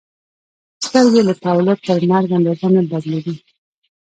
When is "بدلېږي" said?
2.91-3.35